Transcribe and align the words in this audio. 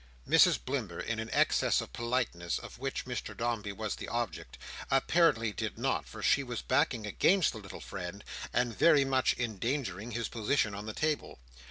Mrs 0.27 0.57
Blimber, 0.57 0.99
in 0.99 1.19
an 1.19 1.29
excess 1.31 1.79
of 1.79 1.93
politeness, 1.93 2.57
of 2.57 2.79
which 2.79 3.05
Mr 3.05 3.37
Dombey 3.37 3.71
was 3.71 3.93
the 3.95 4.07
object, 4.07 4.57
apparently 4.89 5.51
did 5.51 5.77
not, 5.77 6.07
for 6.07 6.23
she 6.23 6.41
was 6.41 6.63
backing 6.63 7.05
against 7.05 7.51
the 7.51 7.59
little 7.59 7.79
friend, 7.81 8.23
and 8.51 8.75
very 8.75 9.05
much 9.05 9.35
endangering 9.37 10.09
his 10.09 10.27
position 10.27 10.73
on 10.73 10.87
the 10.87 10.93
table. 10.93 11.37